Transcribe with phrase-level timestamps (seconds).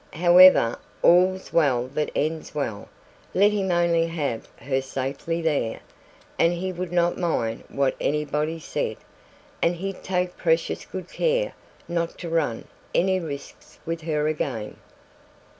[0.13, 2.89] However, all's well that ends well.
[3.35, 5.81] Let him only have her safely there,
[6.39, 8.97] and he would not mind what anybody said;
[9.61, 11.53] and he'd take precious good care
[11.87, 14.77] not to run any risks with her again.